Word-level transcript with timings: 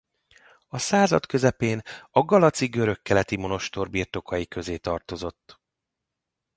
A 0.67 0.77
század 0.77 1.25
közepén 1.25 1.81
a 2.11 2.21
galaci 2.23 2.65
görögkeleti 2.67 3.35
monostor 3.37 3.89
birtokai 3.89 4.47
közé 4.47 4.77
tartozott. 4.77 5.59